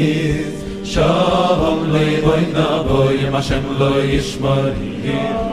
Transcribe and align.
is 0.00 0.90
shalom 0.92 1.92
le 1.92 2.22
boy 2.24 2.42
na 2.56 2.82
lo 3.78 5.49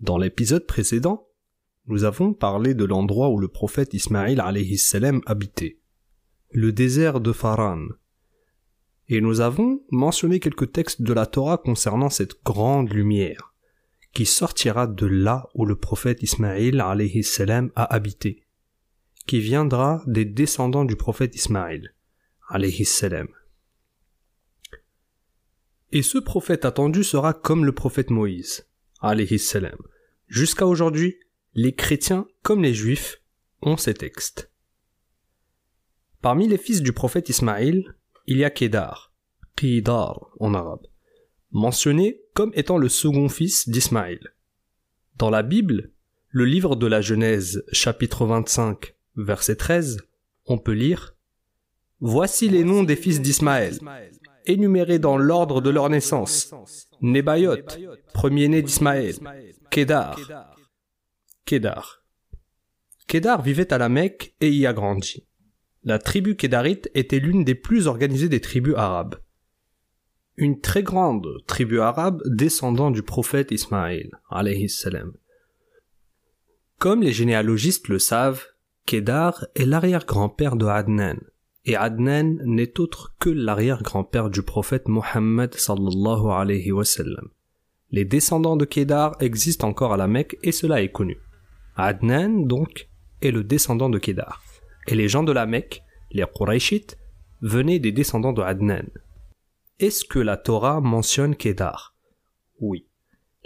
Dans 0.00 0.18
l'épisode 0.18 0.66
précédent, 0.66 1.28
nous 1.86 2.04
avons 2.04 2.32
parlé 2.32 2.74
de 2.74 2.84
l'endroit 2.84 3.28
où 3.30 3.38
le 3.38 3.46
prophète 3.46 3.94
Ismaïl 3.94 4.40
alayhi 4.40 4.80
habitait, 5.26 5.78
le 6.50 6.72
désert 6.72 7.20
de 7.20 7.32
Faran. 7.32 7.86
Et 9.08 9.20
nous 9.20 9.40
avons 9.40 9.82
mentionné 9.90 10.40
quelques 10.40 10.72
textes 10.72 11.02
de 11.02 11.12
la 11.12 11.26
Torah 11.26 11.58
concernant 11.58 12.10
cette 12.10 12.42
grande 12.44 12.92
lumière, 12.92 13.54
qui 14.12 14.26
sortira 14.26 14.88
de 14.88 15.06
là 15.06 15.48
où 15.54 15.64
le 15.64 15.76
prophète 15.76 16.24
Ismaïl 16.24 16.80
alayhi 16.80 17.24
a 17.76 17.84
habité, 17.94 18.42
qui 19.26 19.38
viendra 19.38 20.02
des 20.06 20.24
descendants 20.24 20.84
du 20.84 20.96
prophète 20.96 21.36
Ismaïl 21.36 21.94
alayhi. 22.48 22.84
Et 25.92 26.02
ce 26.02 26.18
prophète 26.18 26.64
attendu 26.64 27.02
sera 27.02 27.34
comme 27.34 27.64
le 27.64 27.72
prophète 27.72 28.10
Moïse. 28.10 28.66
Jusqu'à 30.28 30.66
aujourd'hui, 30.66 31.18
les 31.54 31.74
chrétiens 31.74 32.26
comme 32.42 32.62
les 32.62 32.74
juifs 32.74 33.20
ont 33.62 33.76
ces 33.76 33.94
textes. 33.94 34.50
Parmi 36.22 36.46
les 36.46 36.58
fils 36.58 36.82
du 36.82 36.92
prophète 36.92 37.28
Ismaïl, 37.28 37.94
il 38.26 38.36
y 38.36 38.44
a 38.44 38.50
Kedar, 38.50 39.12
Qidar 39.56 40.30
en 40.38 40.54
arabe, 40.54 40.86
mentionné 41.50 42.20
comme 42.34 42.52
étant 42.54 42.78
le 42.78 42.88
second 42.88 43.28
fils 43.28 43.68
d'Ismaïl. 43.68 44.20
Dans 45.16 45.30
la 45.30 45.42
Bible, 45.42 45.92
le 46.28 46.44
livre 46.44 46.76
de 46.76 46.86
la 46.86 47.00
Genèse, 47.00 47.64
chapitre 47.72 48.26
25, 48.26 48.94
verset 49.16 49.56
13, 49.56 49.98
on 50.46 50.58
peut 50.58 50.72
lire 50.72 51.16
Voici 52.00 52.48
les 52.48 52.64
noms 52.64 52.82
des 52.82 52.96
fils 52.96 53.20
d'Ismaël, 53.20 53.78
énumérés 54.46 54.98
dans 54.98 55.16
l'ordre 55.16 55.60
de 55.60 55.70
leur 55.70 55.88
naissance. 55.88 56.54
Nebayot, 57.00 57.56
premier-né 58.12 58.62
d'Ismaël. 58.62 59.14
Kedar. 59.70 60.18
Kedar 63.06 63.42
vivait 63.42 63.72
à 63.72 63.78
la 63.78 63.88
Mecque 63.88 64.34
et 64.40 64.50
y 64.50 64.66
a 64.66 64.72
grandi. 64.72 65.26
La 65.82 65.98
tribu 65.98 66.36
kédarite 66.36 66.90
était 66.94 67.18
l'une 67.18 67.42
des 67.42 67.54
plus 67.54 67.86
organisées 67.86 68.28
des 68.28 68.40
tribus 68.40 68.74
arabes. 68.76 69.16
Une 70.36 70.60
très 70.60 70.82
grande 70.82 71.26
tribu 71.46 71.80
arabe 71.80 72.22
descendant 72.26 72.90
du 72.90 73.02
prophète 73.02 73.50
Ismaël. 73.50 74.10
Comme 76.78 77.02
les 77.02 77.12
généalogistes 77.12 77.88
le 77.88 77.98
savent, 77.98 78.44
Kedar 78.86 79.46
est 79.54 79.66
l'arrière-grand-père 79.66 80.56
de 80.56 80.66
Adnan, 80.66 81.18
et 81.64 81.76
Adnan 81.76 82.38
n'est 82.44 82.80
autre 82.80 83.14
que 83.18 83.30
l'arrière-grand-père 83.30 84.30
du 84.30 84.42
prophète 84.42 84.88
Mohammed 84.88 85.54
sallallahu 85.54 86.30
alayhi 86.30 86.72
wa 86.72 86.84
sallam. 86.84 87.28
Les 87.90 88.04
descendants 88.04 88.56
de 88.56 88.64
Kedar 88.64 89.16
existent 89.20 89.68
encore 89.68 89.92
à 89.92 89.96
la 89.96 90.06
Mecque 90.06 90.38
et 90.42 90.52
cela 90.52 90.82
est 90.82 90.92
connu. 90.92 91.18
Adnan, 91.76 92.46
donc, 92.46 92.88
est 93.20 93.30
le 93.30 93.44
descendant 93.44 93.90
de 93.90 93.98
Kedar. 93.98 94.42
Et 94.86 94.94
les 94.94 95.08
gens 95.08 95.22
de 95.22 95.32
la 95.32 95.46
Mecque, 95.46 95.82
les 96.12 96.24
Qurayshites, 96.24 96.98
venaient 97.42 97.78
des 97.78 97.92
descendants 97.92 98.32
de 98.32 98.42
Adnan. 98.42 98.86
Est-ce 99.78 100.04
que 100.04 100.18
la 100.18 100.36
Torah 100.36 100.80
mentionne 100.80 101.34
Kedar 101.34 101.94
Oui. 102.60 102.86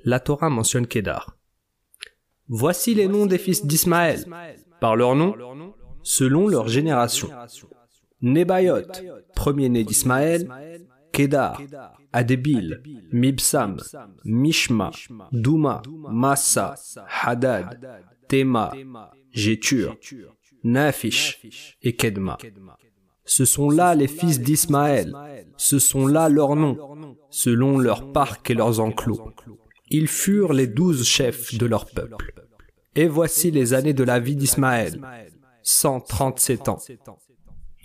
La 0.04 0.20
Torah 0.20 0.50
mentionne 0.50 0.86
Kedar. 0.86 1.36
Voici 2.48 2.94
les 2.94 3.08
noms 3.08 3.26
des 3.26 3.38
fils 3.38 3.64
d'Ismaël, 3.64 4.24
par 4.80 4.96
leur 4.96 5.14
nom, 5.14 5.34
selon 6.02 6.48
leur 6.48 6.68
génération. 6.68 7.30
Nebayot, 8.24 8.88
premier-né 9.34 9.84
d'Ismaël, 9.84 10.48
Kedar, 11.12 11.60
Adebil, 12.10 12.82
Mibsam, 13.12 13.76
Mishma, 14.24 14.90
Douma, 15.30 15.82
Massa, 16.10 16.74
Hadad, 17.06 17.78
Tema, 18.26 18.72
Jétur, 19.30 19.96
Nafish 20.64 21.76
et 21.82 21.94
Kedma. 21.94 22.38
Ce 23.26 23.44
sont 23.44 23.68
là 23.68 23.94
les 23.94 24.08
fils 24.08 24.40
d'Ismaël, 24.40 25.14
ce 25.58 25.78
sont 25.78 26.06
là 26.06 26.30
leurs 26.30 26.56
noms, 26.56 26.78
selon 27.28 27.76
leurs 27.78 28.10
parcs 28.12 28.50
et 28.50 28.54
leurs 28.54 28.80
enclos. 28.80 29.32
Ils 29.90 30.08
furent 30.08 30.54
les 30.54 30.66
douze 30.66 31.04
chefs 31.04 31.54
de 31.58 31.66
leur 31.66 31.84
peuple. 31.84 32.32
Et 32.94 33.06
voici 33.06 33.50
les 33.50 33.74
années 33.74 33.92
de 33.92 34.04
la 34.04 34.18
vie 34.18 34.36
d'Ismaël, 34.36 34.98
137 35.62 36.68
ans. 36.70 36.78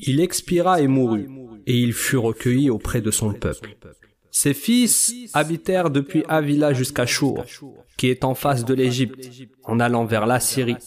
Il 0.01 0.19
expira 0.19 0.81
et 0.81 0.87
mourut, 0.87 1.29
et 1.65 1.77
il 1.77 1.93
fut 1.93 2.17
recueilli 2.17 2.69
auprès 2.69 3.01
de 3.01 3.11
son 3.11 3.33
peuple. 3.33 3.77
Ses 4.31 4.53
fils 4.53 5.13
habitèrent 5.33 5.89
depuis 5.89 6.23
Avila 6.27 6.73
jusqu'à 6.73 7.05
Chour, 7.05 7.45
qui 7.97 8.07
est 8.07 8.23
en 8.23 8.35
face 8.35 8.63
de 8.63 8.73
l'Égypte, 8.73 9.29
en 9.63 9.79
allant 9.79 10.05
vers 10.05 10.27
la 10.27 10.39
Syrie. 10.39 10.77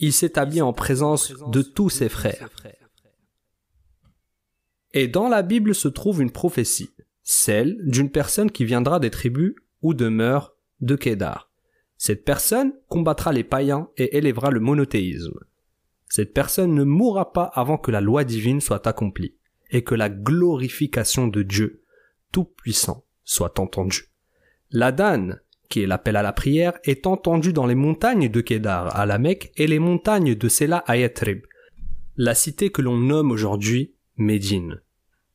Il 0.00 0.12
s'établit 0.12 0.62
en 0.62 0.72
présence 0.72 1.32
de 1.50 1.62
tous 1.62 1.90
ses 1.90 2.08
frères. 2.08 2.48
Et 4.92 5.08
dans 5.08 5.28
la 5.28 5.42
Bible 5.42 5.74
se 5.74 5.88
trouve 5.88 6.22
une 6.22 6.30
prophétie, 6.30 6.90
celle 7.22 7.76
d'une 7.82 8.10
personne 8.10 8.50
qui 8.50 8.64
viendra 8.64 9.00
des 9.00 9.10
tribus 9.10 9.54
où 9.82 9.94
demeure 9.94 10.56
de 10.80 10.96
Kédar. 10.96 11.50
Cette 11.98 12.24
personne 12.24 12.72
combattra 12.88 13.32
les 13.32 13.44
païens 13.44 13.88
et 13.96 14.16
élèvera 14.16 14.50
le 14.50 14.60
monothéisme. 14.60 15.38
Cette 16.08 16.32
personne 16.32 16.74
ne 16.74 16.84
mourra 16.84 17.32
pas 17.32 17.50
avant 17.54 17.78
que 17.78 17.90
la 17.90 18.00
loi 18.00 18.24
divine 18.24 18.60
soit 18.60 18.86
accomplie 18.86 19.34
et 19.70 19.82
que 19.82 19.94
la 19.94 20.08
glorification 20.08 21.26
de 21.26 21.42
Dieu 21.42 21.82
Tout-Puissant 22.32 23.04
soit 23.24 23.58
entendue. 23.58 24.10
L'Adan, 24.70 25.36
qui 25.68 25.82
est 25.82 25.86
l'appel 25.86 26.16
à 26.16 26.22
la 26.22 26.32
prière, 26.32 26.74
est 26.84 27.06
entendu 27.06 27.52
dans 27.52 27.66
les 27.66 27.74
montagnes 27.74 28.28
de 28.28 28.40
Kedar 28.40 28.96
à 28.96 29.06
la 29.06 29.18
Mecque 29.18 29.52
et 29.56 29.66
les 29.66 29.78
montagnes 29.78 30.34
de 30.34 30.48
Sela 30.48 30.78
à 30.86 30.96
Yatrib, 30.96 31.42
la 32.16 32.34
cité 32.34 32.70
que 32.70 32.82
l'on 32.82 32.96
nomme 32.96 33.30
aujourd'hui 33.30 33.94
Médine. 34.16 34.80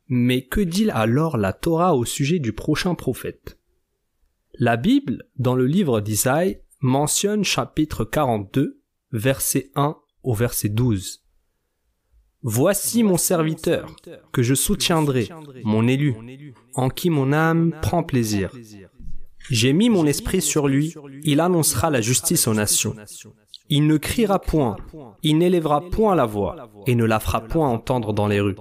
Mais 0.08 0.44
que 0.44 0.62
dit 0.62 0.90
alors 0.90 1.38
la 1.38 1.54
Torah 1.54 1.96
au 1.96 2.06
sujet 2.06 2.40
du 2.40 2.54
prochain 2.54 2.96
prophète? 2.96 3.58
La 4.54 4.78
Bible, 4.78 5.26
dans 5.38 5.56
le 5.56 5.66
livre 5.66 6.02
d'Isaïe, 6.02 6.62
mentionne 6.80 7.44
chapitre 7.44 8.04
42, 8.04 8.82
verset 9.12 9.72
1 9.76 9.98
au 10.24 10.34
verset 10.34 10.70
12. 10.70 11.22
Voici 12.44 13.04
mon 13.04 13.18
serviteur, 13.18 13.96
que 14.32 14.42
je 14.42 14.56
soutiendrai, 14.56 15.30
mon 15.64 15.88
élu, 15.88 16.54
en 16.74 16.90
qui 16.90 17.10
mon 17.10 17.34
âme 17.34 17.74
prend 17.82 18.04
plaisir. 18.04 18.52
J'ai 19.50 19.74
mis 19.74 19.90
mon 19.90 20.06
esprit 20.06 20.42
sur 20.42 20.68
lui, 20.68 20.94
il 21.24 21.40
annoncera 21.40 21.90
la 21.90 22.02
justice 22.02 22.48
aux 22.48 22.54
nations. 22.54 22.96
Il 23.70 23.88
ne 23.88 23.98
criera 23.98 24.40
point, 24.40 24.76
il 25.24 25.38
n'élèvera 25.38 25.82
point 25.82 26.16
la 26.16 26.26
voix, 26.26 26.70
et 26.88 26.96
ne 26.96 27.06
la 27.06 27.20
fera 27.20 27.42
point 27.42 27.70
entendre 27.70 28.12
dans 28.12 28.28
les 28.28 28.40
rues. 28.40 28.56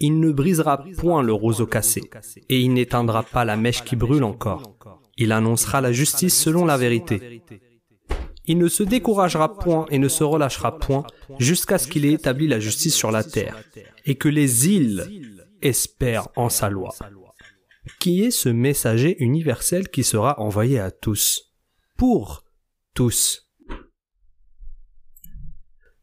Il 0.00 0.18
ne 0.18 0.32
brisera 0.32 0.84
point 0.98 1.22
le 1.22 1.32
roseau 1.32 1.66
cassé, 1.66 2.02
et 2.48 2.60
il 2.60 2.72
n'éteindra 2.72 3.22
pas 3.22 3.44
la 3.44 3.56
mèche 3.56 3.84
qui 3.84 3.96
brûle 3.96 4.24
encore. 4.24 4.76
Il 5.16 5.32
annoncera 5.32 5.80
la 5.80 5.92
justice 5.92 6.36
selon 6.36 6.64
la 6.64 6.76
vérité. 6.76 7.42
Il 8.50 8.58
ne 8.58 8.66
se 8.66 8.82
découragera 8.82 9.54
point 9.54 9.86
et 9.90 10.00
ne 10.00 10.08
se 10.08 10.24
relâchera 10.24 10.80
point 10.80 11.06
jusqu'à 11.38 11.78
ce 11.78 11.86
qu'il 11.86 12.04
ait 12.04 12.14
établi 12.14 12.48
la 12.48 12.58
justice 12.58 12.96
sur 12.96 13.12
la 13.12 13.22
terre, 13.22 13.62
et 14.06 14.16
que 14.16 14.28
les 14.28 14.66
îles 14.66 15.06
espèrent 15.62 16.26
en 16.34 16.48
sa 16.48 16.68
loi. 16.68 16.92
Qui 18.00 18.24
est 18.24 18.32
ce 18.32 18.48
messager 18.48 19.14
universel 19.22 19.88
qui 19.88 20.02
sera 20.02 20.40
envoyé 20.40 20.80
à 20.80 20.90
tous? 20.90 21.52
Pour 21.96 22.42
tous. 22.92 23.48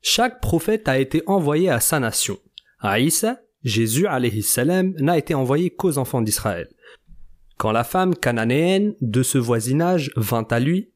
Chaque 0.01 0.39
prophète 0.39 0.87
a 0.87 0.99
été 0.99 1.23
envoyé 1.25 1.69
à 1.69 1.81
sa 1.81 1.99
nation. 1.99 2.39
À 2.79 3.01
Issa, 3.01 3.41
Jésus 3.65 4.05
n'a 4.05 5.17
été 5.17 5.33
envoyé 5.33 5.69
qu'aux 5.69 5.97
enfants 5.97 6.21
d'Israël. 6.21 6.69
Quand 7.57 7.73
la 7.73 7.83
femme 7.83 8.15
cananéenne 8.15 8.95
de 9.01 9.21
ce 9.21 9.37
voisinage 9.37 10.11
vint 10.15 10.47
à 10.49 10.61
lui, 10.61 10.93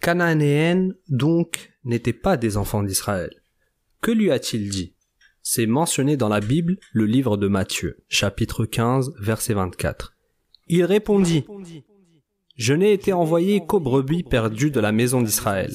cananéenne 0.00 0.94
donc 1.08 1.72
n'étaient 1.84 2.12
pas 2.12 2.36
des 2.36 2.56
enfants 2.56 2.82
d'Israël. 2.82 3.30
Que 4.00 4.10
lui 4.10 4.30
a-t-il 4.30 4.68
dit? 4.68 4.94
C'est 5.42 5.66
mentionné 5.66 6.16
dans 6.16 6.28
la 6.28 6.40
Bible, 6.40 6.76
le 6.92 7.06
livre 7.06 7.36
de 7.36 7.48
Matthieu, 7.48 8.04
chapitre 8.08 8.66
15, 8.66 9.12
verset 9.18 9.54
24. 9.54 10.14
Il 10.66 10.84
répondit, 10.84 11.44
Je 12.56 12.74
n'ai 12.74 12.92
été 12.92 13.12
envoyé 13.12 13.64
qu'aux 13.64 13.80
brebis 13.80 14.22
perdues 14.22 14.70
de 14.70 14.80
la 14.80 14.92
maison 14.92 15.22
d'Israël. 15.22 15.74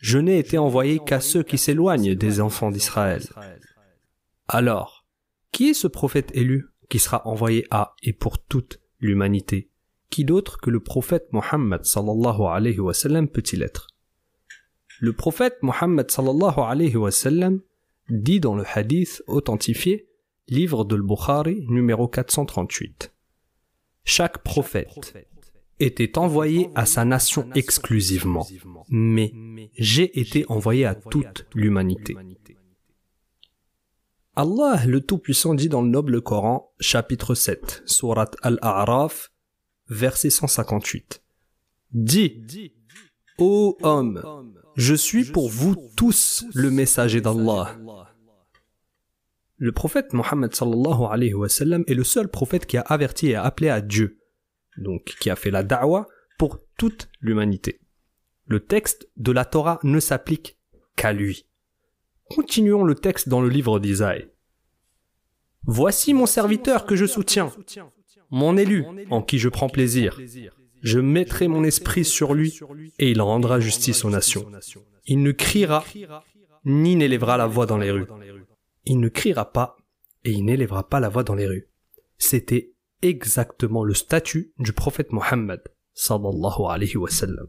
Je 0.00 0.18
n'ai 0.18 0.38
été 0.38 0.58
envoyé 0.58 0.98
qu'à 0.98 1.20
ceux 1.20 1.42
qui 1.42 1.58
s'éloignent 1.58 2.14
des 2.14 2.40
enfants 2.40 2.70
d'Israël. 2.70 3.22
Alors, 4.48 5.06
qui 5.52 5.68
est 5.68 5.74
ce 5.74 5.86
prophète 5.86 6.30
élu 6.34 6.66
qui 6.88 6.98
sera 6.98 7.26
envoyé 7.26 7.66
à 7.70 7.94
et 8.02 8.12
pour 8.12 8.42
toute 8.42 8.80
l'humanité? 8.98 9.69
Qui 10.10 10.24
d'autre 10.24 10.58
que 10.58 10.70
le 10.70 10.80
prophète 10.80 11.28
Mohammed 11.32 11.84
sallallahu 11.84 12.42
alayhi 12.42 12.80
wa 12.80 12.92
sallam 12.92 13.28
peut-il 13.28 13.62
être? 13.62 13.86
Le 14.98 15.12
prophète 15.12 15.58
Mohammed 15.62 16.10
sallallahu 16.10 16.58
alayhi 16.58 16.96
wa 16.96 17.10
sallam 17.10 17.60
dit 18.08 18.40
dans 18.40 18.56
le 18.56 18.64
hadith 18.74 19.22
authentifié, 19.28 20.08
livre 20.48 20.84
de 20.84 20.96
Bukhari 20.96 21.64
numéro 21.68 22.08
438. 22.08 23.14
Chaque 24.04 24.42
prophète 24.42 25.14
était 25.78 26.18
envoyé 26.18 26.70
à 26.74 26.86
sa 26.86 27.04
nation 27.04 27.48
exclusivement, 27.54 28.46
mais 28.88 29.32
j'ai 29.78 30.18
été 30.18 30.44
envoyé 30.48 30.84
à 30.84 30.94
toute 30.96 31.46
l'humanité. 31.54 32.16
Allah 34.36 34.82
le 34.86 35.00
Tout-Puissant 35.00 35.54
dit 35.54 35.68
dans 35.68 35.82
le 35.82 35.88
noble 35.88 36.20
Coran, 36.20 36.72
chapitre 36.80 37.34
7, 37.34 37.82
surat 37.86 38.30
Al-A'raf, 38.42 39.29
verset 39.90 40.30
158. 40.30 41.22
Dis, 41.92 42.72
ô 43.38 43.76
homme, 43.82 44.54
je 44.76 44.94
suis 44.94 45.24
pour 45.24 45.50
vous 45.50 45.76
tous 45.96 46.44
le 46.54 46.70
messager 46.70 47.20
d'Allah. 47.20 47.76
Le 49.56 49.72
prophète 49.72 50.14
Mohammed 50.14 50.54
sallallahu 50.54 51.02
alayhi 51.10 51.34
wa 51.34 51.48
sallam 51.48 51.84
est 51.86 51.94
le 51.94 52.04
seul 52.04 52.28
prophète 52.28 52.64
qui 52.64 52.78
a 52.78 52.82
averti 52.82 53.28
et 53.28 53.34
appelé 53.34 53.68
à 53.68 53.82
Dieu, 53.82 54.18
donc 54.78 55.16
qui 55.20 55.28
a 55.28 55.36
fait 55.36 55.50
la 55.50 55.62
da'wah 55.62 56.06
pour 56.38 56.60
toute 56.78 57.10
l'humanité. 57.20 57.80
Le 58.46 58.60
texte 58.60 59.10
de 59.18 59.32
la 59.32 59.44
Torah 59.44 59.78
ne 59.82 60.00
s'applique 60.00 60.56
qu'à 60.96 61.12
lui. 61.12 61.46
Continuons 62.30 62.84
le 62.84 62.94
texte 62.94 63.28
dans 63.28 63.42
le 63.42 63.48
livre 63.48 63.80
d'Isaïe. 63.80 64.28
Voici 65.64 66.14
mon 66.14 66.26
serviteur 66.26 66.86
que 66.86 66.96
je 66.96 67.04
soutiens, 67.04 67.52
mon 68.30 68.56
élu 68.56 68.84
en 69.10 69.22
qui 69.22 69.38
je 69.38 69.48
prends 69.48 69.68
plaisir. 69.68 70.20
Je 70.82 70.98
mettrai 70.98 71.48
mon 71.48 71.64
esprit 71.64 72.04
sur 72.04 72.34
lui 72.34 72.58
et 72.98 73.10
il 73.10 73.20
rendra 73.20 73.60
justice 73.60 74.04
aux 74.04 74.10
nations. 74.10 74.50
Il 75.06 75.22
ne 75.22 75.32
criera 75.32 75.84
ni 76.64 76.96
n'élèvera 76.96 77.36
la 77.36 77.46
voix 77.46 77.66
dans 77.66 77.78
les 77.78 77.90
rues. 77.90 78.06
Il 78.84 79.00
ne 79.00 79.08
criera 79.08 79.52
pas 79.52 79.76
et 80.24 80.32
il 80.32 80.44
n'élèvera 80.44 80.88
pas 80.88 81.00
la 81.00 81.08
voix 81.08 81.24
dans 81.24 81.34
les 81.34 81.46
rues. 81.46 81.68
C'était 82.18 82.72
exactement 83.02 83.84
le 83.84 83.94
statut 83.94 84.52
du 84.58 84.72
prophète 84.72 85.12
Mohammed 85.12 85.60
sallallahu 85.94 86.66
alayhi 86.68 86.96
wa 86.96 87.10
sallam. 87.10 87.48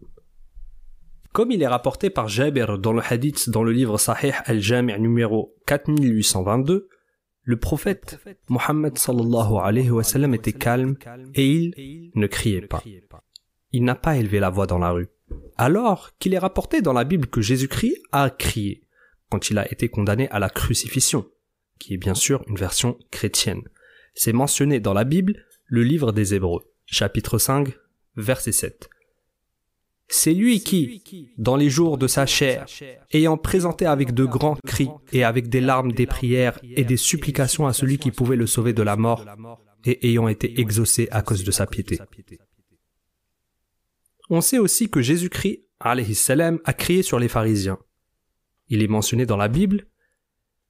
Comme 1.33 1.51
il 1.51 1.61
est 1.61 1.67
rapporté 1.67 2.09
par 2.09 2.27
Jabir 2.27 2.77
dans 2.77 2.91
le 2.91 3.01
hadith 3.01 3.49
dans 3.49 3.63
le 3.63 3.71
livre 3.71 3.97
Sahih 3.97 4.33
al-Jami' 4.45 4.99
numéro 4.99 5.55
4822, 5.67 6.89
le 7.43 7.57
prophète 7.57 8.19
Mohammed 8.49 8.97
sallallahu 8.97 9.57
alayhi 9.61 9.89
wa 9.89 10.03
sallam 10.03 10.33
était 10.33 10.53
calme 10.53 10.95
et 11.33 11.47
il 11.47 12.11
ne 12.15 12.27
criait 12.27 12.61
pas. 12.61 12.83
Il 13.71 13.83
n'a 13.83 13.95
pas 13.95 14.17
élevé 14.17 14.39
la 14.39 14.49
voix 14.49 14.67
dans 14.67 14.79
la 14.79 14.91
rue. 14.91 15.07
Alors 15.57 16.17
qu'il 16.17 16.33
est 16.33 16.39
rapporté 16.39 16.81
dans 16.81 16.93
la 16.93 17.03
Bible 17.03 17.27
que 17.27 17.41
Jésus-Christ 17.41 17.97
a 18.11 18.29
crié 18.29 18.83
quand 19.29 19.49
il 19.49 19.57
a 19.57 19.71
été 19.71 19.87
condamné 19.87 20.27
à 20.29 20.39
la 20.39 20.49
crucifixion, 20.49 21.25
qui 21.79 21.93
est 21.93 21.97
bien 21.97 22.15
sûr 22.15 22.43
une 22.47 22.57
version 22.57 22.99
chrétienne. 23.11 23.63
C'est 24.13 24.33
mentionné 24.33 24.79
dans 24.81 24.93
la 24.93 25.05
Bible, 25.05 25.45
le 25.65 25.83
livre 25.83 26.11
des 26.11 26.33
Hébreux, 26.33 26.63
chapitre 26.85 27.37
5, 27.37 27.73
verset 28.17 28.51
7. 28.51 28.89
C'est 30.13 30.33
lui 30.33 30.59
qui, 30.59 31.01
dans 31.37 31.55
les 31.55 31.69
jours 31.69 31.97
de 31.97 32.05
sa 32.05 32.25
chair, 32.25 32.65
ayant 33.13 33.37
présenté 33.37 33.85
avec 33.85 34.13
de 34.13 34.25
grands 34.25 34.57
cris 34.67 34.89
et 35.13 35.23
avec 35.23 35.47
des 35.47 35.61
larmes 35.61 35.93
des 35.93 36.05
prières 36.05 36.59
et 36.63 36.83
des 36.83 36.97
supplications 36.97 37.65
à 37.65 37.71
celui 37.71 37.97
qui 37.97 38.11
pouvait 38.11 38.35
le 38.35 38.45
sauver 38.45 38.73
de 38.73 38.83
la 38.83 38.97
mort, 38.97 39.25
et 39.85 40.09
ayant 40.09 40.27
été 40.27 40.59
exaucé 40.59 41.07
à 41.11 41.21
cause 41.21 41.45
de 41.45 41.51
sa 41.51 41.65
piété. 41.65 41.97
On 44.29 44.41
sait 44.41 44.59
aussi 44.59 44.89
que 44.89 45.01
Jésus-Christ, 45.01 45.65
a 45.79 46.73
crié 46.73 47.03
sur 47.03 47.17
les 47.17 47.29
pharisiens. 47.29 47.79
Il 48.67 48.83
est 48.83 48.87
mentionné 48.87 49.25
dans 49.25 49.37
la 49.37 49.47
Bible, 49.47 49.87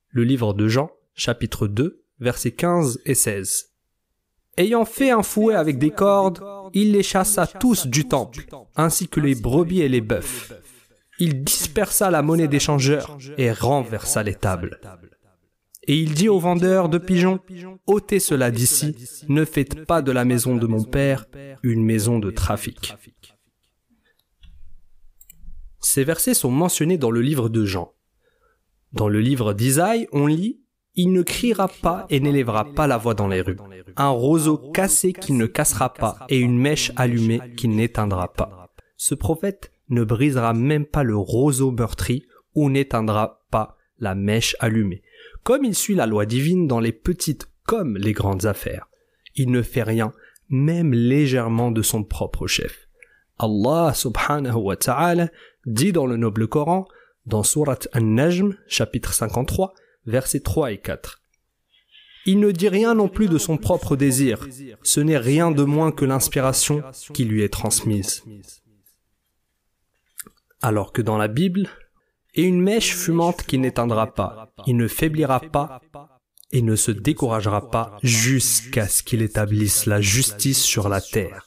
le 0.09 0.23
livre 0.23 0.53
de 0.53 0.67
Jean, 0.67 0.91
chapitre 1.15 1.67
2, 1.67 2.05
versets 2.19 2.51
15 2.51 3.01
et 3.05 3.15
16. 3.15 3.70
Ayant 4.57 4.86
fait 4.86 5.12
un 5.12 5.24
fouet 5.24 5.56
avec 5.56 5.77
des 5.77 5.92
cordes, 5.92 6.44
il 6.74 6.92
les 6.92 7.03
chassa 7.03 7.48
tous 7.48 7.88
du 7.88 8.07
temple, 8.07 8.45
ainsi 8.75 9.07
que 9.07 9.19
les 9.19 9.36
brebis 9.36 9.81
et 9.81 9.89
les 9.89 10.01
bœufs. 10.01 10.53
Il 11.19 11.44
dispersa 11.44 12.12
la 12.12 12.21
monnaie 12.21 12.48
des 12.48 12.59
changeurs 12.59 13.18
et 13.38 13.51
renversa 13.51 14.24
les 14.24 14.36
tables. 14.36 14.80
Et 15.88 15.98
il 15.98 16.13
dit 16.13 16.30
aux 16.30 16.39
vendeurs 16.39 16.89
de 16.89 16.98
pigeons, 16.98 17.39
ôtez 17.88 18.19
cela 18.19 18.51
d'ici, 18.51 18.95
ne 19.30 19.45
faites 19.45 19.86
pas 19.86 20.01
de 20.01 20.12
la 20.12 20.25
maison 20.25 20.56
de 20.56 20.68
mon 20.68 20.83
père 20.83 21.25
une 21.63 21.83
maison 21.83 22.19
de 22.19 22.30
trafic. 22.30 22.95
Ces 25.80 26.03
versets 26.03 26.36
sont 26.36 26.51
mentionnés 26.51 26.98
dans 26.98 27.12
le 27.12 27.21
livre 27.21 27.50
de 27.50 27.65
Jean. 27.65 27.94
Dans 28.94 29.09
le 29.09 29.19
livre 29.19 29.53
d'Isaïe, 29.53 30.07
on 30.12 30.27
lit 30.27 30.60
Il 30.95 31.13
ne 31.13 31.21
criera 31.21 31.69
pas 31.69 32.05
et 32.09 32.19
n'élèvera 32.19 32.73
pas 32.73 32.88
la 32.88 32.97
voix 32.97 33.13
dans 33.13 33.27
les 33.27 33.41
rues. 33.41 33.57
Un 33.95 34.09
roseau 34.09 34.57
cassé 34.57 35.13
qui 35.13 35.33
ne 35.33 35.45
cassera 35.45 35.93
pas 35.93 36.19
et 36.29 36.39
une 36.39 36.57
mèche 36.57 36.91
allumée 36.95 37.41
qui 37.55 37.67
n'éteindra 37.67 38.33
pas. 38.33 38.69
Ce 38.97 39.15
prophète 39.15 39.71
ne 39.89 40.03
brisera 40.03 40.53
même 40.53 40.85
pas 40.85 41.03
le 41.03 41.15
roseau 41.15 41.71
meurtri 41.71 42.25
ou 42.55 42.69
n'éteindra 42.69 43.45
pas 43.51 43.77
la 43.99 44.15
mèche 44.15 44.55
allumée. 44.59 45.01
Comme 45.43 45.63
il 45.63 45.75
suit 45.75 45.95
la 45.95 46.05
loi 46.05 46.25
divine 46.25 46.67
dans 46.67 46.79
les 46.79 46.91
petites 46.91 47.47
comme 47.65 47.97
les 47.97 48.13
grandes 48.13 48.45
affaires. 48.45 48.88
Il 49.35 49.51
ne 49.51 49.61
fait 49.61 49.83
rien, 49.83 50.11
même 50.49 50.93
légèrement 50.93 51.71
de 51.71 51.81
son 51.81 52.03
propre 52.03 52.47
chef. 52.47 52.89
Allah 53.39 53.93
subhanahu 53.95 54.55
wa 54.55 54.75
ta'ala 54.75 55.29
dit 55.65 55.93
dans 55.93 56.05
le 56.05 56.17
noble 56.17 56.47
Coran, 56.47 56.85
dans 57.25 57.43
Surat 57.43 57.79
An-Najm, 57.93 58.57
chapitre 58.67 59.13
53, 59.13 59.73
versets 60.05 60.39
3 60.39 60.72
et 60.72 60.77
4. 60.79 61.22
Il 62.25 62.39
ne 62.39 62.51
dit 62.51 62.70
rien 62.70 62.93
non 62.93 63.08
plus 63.08 63.27
de 63.27 63.38
son 63.38 63.58
propre 63.58 63.96
désir, 63.96 64.48
ce 64.84 65.00
n'est 65.00 65.17
rien 65.17 65.51
de 65.51 65.63
moins 65.63 65.91
que 65.91 66.05
l'inspiration 66.05 66.84
qui 67.13 67.25
lui 67.25 67.41
est 67.41 67.50
transmise. 67.50 68.24
Alors 70.62 70.93
que 70.93 71.01
dans 71.01 71.17
la 71.17 71.27
Bible, 71.27 71.67
et 72.34 72.43
une 72.43 72.62
mèche 72.62 72.96
fumante 72.96 73.43
qui 73.43 73.58
n'éteindra 73.58 74.13
pas, 74.13 74.53
il 74.67 74.77
ne 74.77 74.88
faiblira 74.88 75.39
pas 75.39 75.81
et 76.51 76.62
ne 76.62 76.75
se 76.75 76.91
découragera 76.91 77.70
pas 77.70 77.98
jusqu'à 78.03 78.88
ce 78.88 79.03
qu'il 79.03 79.22
établisse 79.22 79.86
la 79.86 80.01
justice 80.01 80.62
sur 80.62 80.89
la 80.89 81.01
terre. 81.01 81.46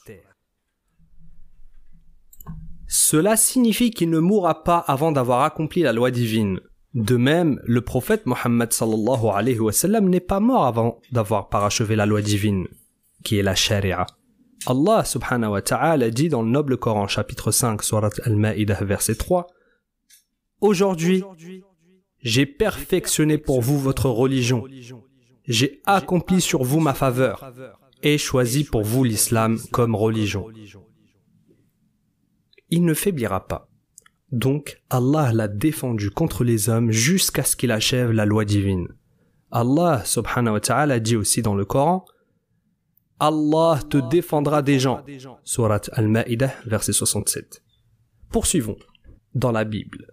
Cela 2.87 3.37
signifie 3.37 3.91
qu'il 3.91 4.11
ne 4.11 4.19
mourra 4.19 4.63
pas 4.63 4.79
avant 4.79 5.13
d'avoir 5.13 5.43
accompli 5.43 5.83
la 5.83 5.93
loi 5.93 6.11
divine. 6.11 6.61
De 6.95 7.17
même, 7.17 7.61
le 7.65 7.81
prophète 7.81 8.25
Mohammed 8.27 8.73
sallallahu 8.73 9.27
alayhi 9.33 9.59
wa 9.59 9.73
n'est 10.01 10.21
pas 10.21 10.41
mort 10.41 10.67
avant 10.67 11.01
d'avoir 11.11 11.49
parachevé 11.49 11.97
la 11.97 12.07
loi 12.07 12.23
divine, 12.23 12.69
qui 13.25 13.39
est 13.39 13.43
la 13.43 13.55
sharia. 13.55 14.07
Allah 14.67 15.05
subhanahu 15.05 15.53
wa 15.53 15.63
ta'ala 15.63 16.11
dit 16.11 16.29
dans 16.29 16.43
le 16.43 16.51
noble 16.51 16.77
Coran 16.77 17.07
chapitre 17.09 17.51
5 17.51 17.83
surat 17.83 18.11
al-Ma'idah 18.25 18.85
verset 18.85 19.17
3 19.17 19.47
Aujourd'hui, 20.61 21.23
j'ai 22.21 22.47
perfectionné 22.47 23.37
pour 23.37 23.61
vous 23.61 23.79
votre 23.79 24.09
religion. 24.09 24.65
J'ai 25.47 25.83
accompli 25.85 26.41
sur 26.41 26.63
vous 26.63 26.81
ma 26.81 26.95
faveur 26.95 27.53
et 28.03 28.17
choisi 28.17 28.65
pour 28.65 28.83
vous 28.83 29.05
l'islam 29.05 29.59
comme 29.73 29.95
religion 29.95 30.47
il 32.75 32.85
ne 32.85 32.95
faiblira 32.95 33.47
pas. 33.47 33.69
Donc 34.35 34.83
Allah 34.91 35.33
l'a 35.33 35.47
défendu 35.47 36.11
contre 36.11 36.43
les 36.43 36.69
hommes 36.69 36.91
jusqu'à 36.91 37.45
ce 37.45 37.55
qu'il 37.55 37.71
achève 37.71 38.11
la 38.11 38.27
loi 38.27 38.45
divine. 38.45 38.89
Allah 39.53 40.03
subhanahu 40.05 40.55
wa 40.55 40.61
ta'ala 40.61 40.99
dit 40.99 41.15
aussi 41.15 41.41
dans 41.41 41.55
le 41.55 41.65
Coran 41.65 42.05
Allah 43.21 43.79
te 43.89 43.97
défendra 43.97 44.61
des 44.61 44.81
gens. 44.81 45.05
Surat 45.45 45.83
Al-Ma'idah, 45.93 46.53
verset 46.67 46.93
67. 46.93 47.63
Poursuivons. 48.29 48.77
Dans 49.37 49.53
la 49.53 49.63
Bible. 49.63 50.13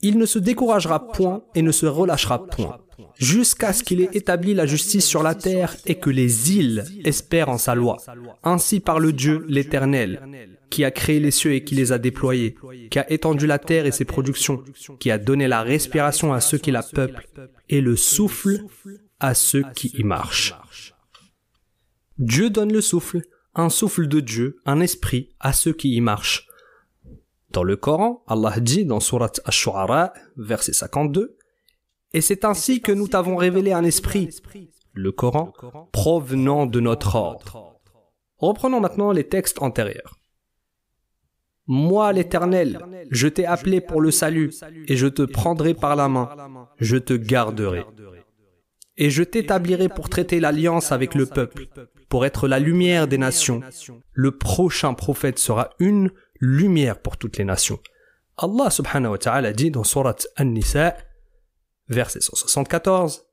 Il 0.00 0.16
ne 0.16 0.24
se 0.24 0.38
découragera 0.38 1.08
point 1.08 1.42
et 1.56 1.62
ne 1.62 1.72
se 1.72 1.86
relâchera 1.86 2.46
point. 2.46 2.78
Jusqu'à 3.16 3.72
ce 3.72 3.82
qu'il 3.82 4.00
ait 4.00 4.10
établi 4.12 4.54
la 4.54 4.66
justice 4.66 5.06
sur 5.06 5.22
la 5.22 5.34
terre 5.34 5.76
et 5.86 5.96
que 5.96 6.10
les 6.10 6.52
îles 6.52 6.84
espèrent 7.04 7.48
en 7.48 7.58
sa 7.58 7.74
loi. 7.74 7.98
Ainsi 8.42 8.80
parle 8.80 9.12
Dieu, 9.12 9.44
l'Éternel, 9.48 10.48
qui 10.70 10.84
a 10.84 10.90
créé 10.90 11.20
les 11.20 11.30
cieux 11.30 11.52
et 11.52 11.64
qui 11.64 11.74
les 11.74 11.92
a 11.92 11.98
déployés, 11.98 12.56
qui 12.90 12.98
a 12.98 13.10
étendu 13.10 13.46
la 13.46 13.58
terre 13.58 13.86
et 13.86 13.92
ses 13.92 14.04
productions, 14.04 14.62
qui 14.98 15.10
a 15.10 15.18
donné 15.18 15.48
la 15.48 15.62
respiration 15.62 16.32
à 16.32 16.40
ceux 16.40 16.58
qui 16.58 16.70
la 16.70 16.82
peuplent 16.82 17.26
et 17.68 17.80
le 17.80 17.96
souffle 17.96 18.64
à 19.20 19.34
ceux 19.34 19.64
qui 19.74 19.92
y 19.96 20.02
marchent. 20.02 20.54
Dieu 22.18 22.50
donne 22.50 22.72
le 22.72 22.80
souffle, 22.80 23.22
un 23.54 23.68
souffle 23.68 24.06
de 24.08 24.20
Dieu, 24.20 24.60
un 24.66 24.80
esprit 24.80 25.30
à 25.40 25.52
ceux 25.52 25.72
qui 25.72 25.94
y 25.94 26.00
marchent. 26.00 26.46
Dans 27.50 27.62
le 27.62 27.76
Coran, 27.76 28.24
Allah 28.26 28.58
dit 28.58 28.84
dans 28.84 28.98
Surat 28.98 29.32
Ash-Shu'ara, 29.44 30.12
verset 30.36 30.72
52, 30.72 31.36
Et 32.14 32.20
c'est 32.20 32.44
ainsi 32.44 32.80
que 32.80 32.92
nous 32.92 33.08
t'avons 33.08 33.36
révélé 33.36 33.72
un 33.72 33.84
esprit, 33.84 34.30
le 34.92 35.10
Coran, 35.10 35.52
provenant 35.92 36.64
de 36.64 36.78
notre 36.80 37.16
ordre. 37.16 37.80
Reprenons 38.38 38.80
maintenant 38.80 39.10
les 39.10 39.28
textes 39.28 39.60
antérieurs. 39.60 40.16
Moi, 41.66 42.12
l'Éternel, 42.12 42.78
je 43.10 43.26
t'ai 43.26 43.46
appelé 43.46 43.80
pour 43.80 44.00
le 44.00 44.10
salut, 44.10 44.52
et 44.86 44.96
je 44.96 45.08
te 45.08 45.22
prendrai 45.22 45.74
par 45.74 45.96
la 45.96 46.08
main, 46.08 46.68
je 46.78 46.96
te 46.98 47.14
garderai. 47.14 47.84
Et 48.96 49.10
je 49.10 49.24
t'établirai 49.24 49.88
pour 49.88 50.08
traiter 50.08 50.38
l'alliance 50.38 50.92
avec 50.92 51.16
le 51.16 51.26
peuple, 51.26 51.66
pour 52.08 52.24
être 52.24 52.46
la 52.46 52.60
lumière 52.60 53.08
des 53.08 53.18
nations. 53.18 53.60
Le 54.12 54.30
prochain 54.30 54.94
prophète 54.94 55.40
sera 55.40 55.70
une 55.80 56.12
lumière 56.38 57.00
pour 57.00 57.16
toutes 57.16 57.38
les 57.38 57.44
nations. 57.44 57.80
Allah 58.36 58.70
subhanahu 58.70 59.12
wa 59.12 59.18
ta'ala 59.18 59.52
dit 59.52 59.72
dans 59.72 59.84
Surat 59.84 60.16
An-Nisa, 60.38 60.96
verset 61.88 62.20
174, 62.20 63.26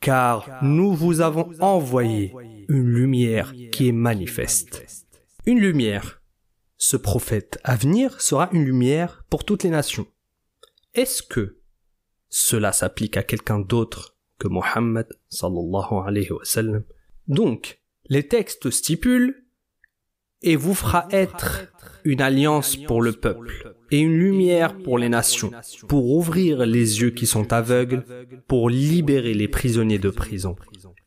Car 0.00 0.62
nous 0.62 0.92
vous 0.92 1.20
avons 1.20 1.50
envoyé 1.60 2.34
une 2.68 2.88
lumière 2.88 3.54
qui 3.72 3.88
est 3.88 3.92
manifeste. 3.92 4.84
Une 5.46 5.60
lumière. 5.60 6.20
Ce 6.76 6.96
prophète 6.96 7.58
à 7.64 7.76
venir 7.76 8.20
sera 8.20 8.50
une 8.52 8.64
lumière 8.64 9.24
pour 9.30 9.44
toutes 9.44 9.62
les 9.62 9.70
nations. 9.70 10.06
Est-ce 10.92 11.22
que 11.22 11.60
cela 12.28 12.72
s'applique 12.72 13.16
à 13.16 13.22
quelqu'un 13.22 13.60
d'autre 13.60 14.18
que 14.38 14.48
Mohammed 14.48 15.06
sallallahu 15.28 16.06
alayhi 16.06 16.32
wa 16.32 16.44
sallam? 16.44 16.84
Donc, 17.26 17.80
les 18.06 18.28
textes 18.28 18.70
stipulent 18.70 19.43
et 20.42 20.56
vous 20.56 20.74
fera 20.74 21.08
être 21.10 21.66
une 22.04 22.20
alliance 22.20 22.76
pour 22.76 23.00
le 23.00 23.12
peuple 23.12 23.74
et 23.90 23.98
une 23.98 24.18
lumière 24.18 24.76
pour 24.76 24.98
les 24.98 25.08
nations, 25.08 25.50
pour 25.88 26.10
ouvrir 26.10 26.66
les 26.66 27.00
yeux 27.00 27.10
qui 27.10 27.26
sont 27.26 27.52
aveugles, 27.52 28.04
pour 28.46 28.68
libérer 28.68 29.34
les 29.34 29.48
prisonniers 29.48 29.98
de 29.98 30.10
prison 30.10 30.56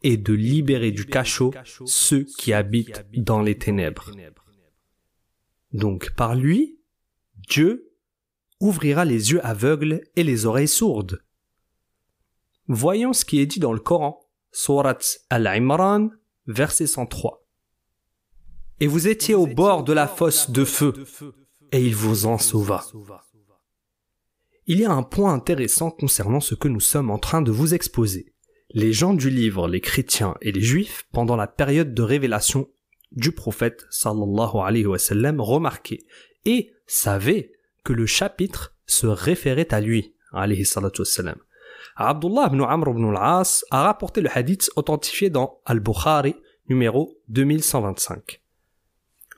et 0.03 0.17
de 0.17 0.34
libérer 0.34 0.91
du 0.91 1.05
cachot 1.05 1.53
ceux 1.86 2.24
qui 2.24 2.53
habitent 2.53 3.05
dans 3.13 3.41
les 3.41 3.57
ténèbres. 3.57 4.12
Donc 5.72 6.12
par 6.15 6.36
lui, 6.36 6.79
Dieu 7.50 7.91
ouvrira 8.60 9.05
les 9.05 9.31
yeux 9.31 9.46
aveugles 9.46 10.01
et 10.15 10.24
les 10.24 10.46
oreilles 10.46 10.67
sourdes. 10.67 11.22
Voyons 12.67 13.13
ce 13.13 13.24
qui 13.24 13.39
est 13.39 13.46
dit 13.46 13.60
dans 13.60 13.74
le 13.74 13.79
Coran, 13.79 14.19
Surat 14.51 14.98
Al-Imran, 15.29 16.10
verset 16.48 16.88
103 16.88 17.47
et 18.79 18.88
vous 18.88 19.07
étiez 19.07 19.36
au 19.36 19.48
bord 19.48 19.84
de 19.84 19.93
la 19.93 20.07
fosse 20.07 20.50
de 20.50 20.63
feu, 20.65 20.93
et 21.72 21.84
il 21.84 21.96
vous 21.96 22.25
en 22.25 22.38
sauva. 22.38 22.86
Il 24.67 24.79
y 24.79 24.86
a 24.86 24.91
un 24.91 25.03
point 25.03 25.34
intéressant 25.34 25.91
concernant 25.91 26.39
ce 26.39 26.53
que 26.53 26.67
nous 26.67 26.79
sommes 26.79 27.10
en 27.10 27.17
train 27.17 27.41
de 27.41 27.51
vous 27.51 27.74
exposer. 27.74 28.34
Les 28.72 28.91
gens 28.91 29.13
du 29.13 29.29
livre, 29.29 29.67
les 29.67 29.79
chrétiens 29.79 30.36
et 30.41 30.51
les 30.51 30.62
juifs, 30.62 31.07
pendant 31.13 31.38
la 31.38 31.48
période 31.48 31.93
de 31.93 32.01
révélation 32.01 32.67
du 33.13 33.31
prophète 33.31 33.86
sallallahu 33.89 34.57
alayhi 34.62 34.86
wa 34.86 35.00
sallam, 35.00 35.39
remarquaient 35.39 36.03
et 36.46 36.72
savaient 36.86 37.53
que 37.84 37.93
le 37.93 38.05
chapitre 38.05 38.75
se 38.86 39.07
référait 39.07 39.74
à 39.74 39.79
lui, 39.79 40.13
alayhi 40.34 40.65
salatu 40.65 41.05
sallam. 41.05 41.38
Abdullah 41.96 42.50
ibn 42.51 42.62
Amr 42.62 42.89
ibn 42.89 43.05
al-As 43.15 43.65
a 43.72 43.84
rapporté 43.84 44.22
le 44.22 44.29
hadith 44.38 44.69
authentifié 44.75 45.29
dans 45.29 45.62
Al-Bukhari, 45.65 46.36
numéro 46.69 47.17
2125 47.29 48.41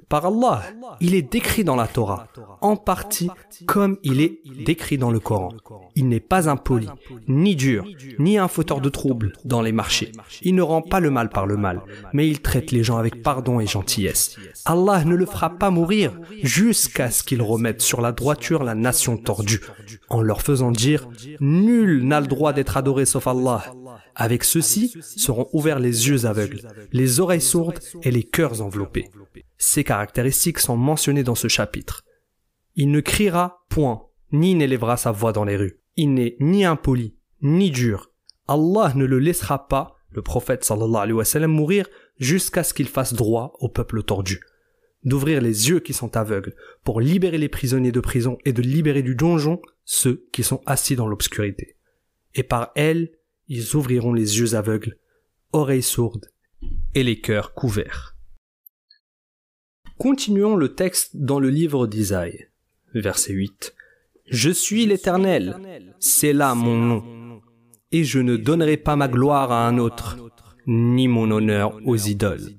par 0.10 0.25
Allah. 0.25 0.63
Il 1.00 1.13
est 1.13 1.22
décrit 1.22 1.63
dans 1.63 1.75
la 1.75 1.88
Torah, 1.88 2.28
en 2.62 2.75
partie 2.75 3.30
comme 3.66 3.98
il 4.04 4.22
est 4.22 4.42
décrit 4.66 4.98
dans 4.98 5.12
le 5.12 5.20
Coran. 5.20 5.54
Il 5.96 6.08
n'est 6.08 6.20
pas 6.20 6.50
impoli, 6.50 6.88
ni 7.28 7.56
dur, 7.56 7.86
ni 8.18 8.38
un 8.38 8.48
fauteur 8.48 8.82
de 8.82 8.89
troubles 8.89 9.34
dans 9.46 9.62
les 9.62 9.72
marchés. 9.72 10.12
Il 10.42 10.56
ne 10.56 10.62
rend 10.62 10.82
pas 10.82 11.00
le 11.00 11.12
mal 11.12 11.30
par 11.30 11.46
le 11.46 11.58
mal, 11.58 11.82
mais 12.12 12.28
il 12.28 12.42
traite 12.42 12.72
les 12.72 12.84
gens 12.84 12.98
avec 12.98 13.22
pardon 13.22 13.60
et 13.60 13.68
gentillesse. 13.68 14.36
Allah 14.66 15.04
ne 15.06 15.16
le 15.16 15.25
fera 15.25 15.51
pas 15.51 15.70
mourir 15.70 16.20
jusqu'à 16.42 17.12
ce 17.12 17.24
qu'il 17.24 17.42
remette 17.42 17.82
sur 17.82 18.01
la 18.01 18.12
droiture 18.12 18.63
la 18.63 18.75
nation 18.75 19.18
tordue, 19.18 19.62
en 20.10 20.22
leur 20.22 20.42
faisant 20.42 20.72
dire 20.72 21.08
«Nul 21.39 22.04
n'a 22.04 22.20
le 22.20 22.28
droit 22.28 22.54
d'être 22.54 22.78
adoré 22.78 23.06
sauf 23.06 23.28
Allah». 23.28 23.63
Avec 24.16 24.44
ceux-ci 24.44 24.96
seront 25.01 25.48
ouverts 25.54 25.80
les 25.80 26.10
yeux 26.10 26.25
aveugles, 26.25 26.62
les 26.92 27.20
oreilles 27.20 27.39
sourdes 27.39 27.80
et 28.04 28.12
les 28.12 28.24
cœurs 28.24 28.62
enveloppés. 28.62 29.10
Ces 29.60 29.84
caractéristiques 29.84 30.60
sont 30.60 30.78
mentionnées 30.78 31.24
dans 31.24 31.36
ce 31.36 31.50
chapitre. 31.50 32.04
Il 32.75 32.92
ne 32.92 33.01
criera 33.01 33.66
point, 33.70 34.08
ni 34.32 34.56
n'élèvera 34.56 34.96
sa 34.96 35.12
voix 35.12 35.34
dans 35.34 35.44
les 35.44 35.58
rues. 35.58 35.82
Il 35.98 36.13
n'est 36.13 36.38
ni 36.39 36.63
impoli, 36.63 37.18
ni 37.42 37.70
dur. 37.70 38.12
Allah 38.48 38.94
ne 38.96 39.04
le 39.04 39.20
laissera 39.20 39.68
pas, 39.68 39.98
le 40.12 40.22
prophète 40.22 40.63
sallallahu 40.63 41.04
alayhi 41.04 41.13
wa 41.13 41.25
sallam, 41.25 41.51
mourir 41.51 41.88
jusqu'à 42.18 42.63
ce 42.63 42.74
qu'il 42.74 42.88
fasse 42.88 43.13
droit 43.13 43.54
au 43.60 43.68
peuple 43.68 44.01
tordu. 44.01 44.39
D'ouvrir 45.04 45.42
les 45.42 45.70
yeux 45.70 45.82
qui 45.82 45.94
sont 45.94 46.16
aveugles 46.16 46.56
pour 46.86 47.01
libérer 47.01 47.38
les 47.38 47.50
prisonniers 47.50 47.92
de 47.92 48.00
prison 48.00 48.38
et 48.46 48.54
de 48.54 48.62
libérer 48.62 49.04
du 49.04 49.16
donjon 49.16 49.62
ceux 49.84 50.25
qui 50.32 50.44
sont 50.44 50.62
assis 50.66 50.96
dans 50.96 51.08
l'obscurité. 51.08 51.75
Et 52.34 52.44
par 52.44 52.72
elle, 52.75 53.12
ils 53.50 53.75
ouvriront 53.75 54.13
les 54.13 54.39
yeux 54.39 54.56
aveugles, 54.56 54.98
oreilles 55.51 55.84
sourdes 55.84 56.32
et 56.96 57.04
les 57.04 57.20
cœurs 57.20 57.54
couverts. 57.54 58.16
Continuons 60.00 60.56
le 60.56 60.75
texte 60.75 61.18
dans 61.18 61.41
le 61.41 61.50
livre 61.50 61.86
d'Isaïe, 61.86 62.48
verset 62.94 63.34
8. 63.34 63.75
Je 64.27 64.50
suis 64.50 64.86
l'Éternel, 64.86 65.58
c'est 66.00 66.32
là 66.32 66.56
mon 66.56 66.77
nom, 66.77 67.41
et 67.91 68.06
je 68.06 68.20
ne 68.20 68.38
donnerai 68.38 68.77
pas 68.77 68.96
ma 68.96 69.10
gloire 69.10 69.51
à 69.51 69.68
un 69.68 69.77
autre, 69.77 70.18
ni 70.68 71.10
mon 71.10 71.29
honneur 71.32 71.77
aux 71.86 71.98
idoles. 71.98 72.56